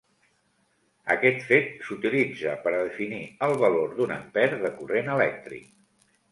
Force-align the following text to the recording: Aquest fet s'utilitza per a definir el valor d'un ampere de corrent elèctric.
Aquest 1.15 1.43
fet 1.49 1.69
s'utilitza 1.89 2.55
per 2.65 2.73
a 2.75 2.81
definir 2.89 3.21
el 3.51 3.55
valor 3.67 3.95
d'un 4.01 4.17
ampere 4.19 4.61
de 4.67 4.75
corrent 4.83 5.17
elèctric. 5.21 5.73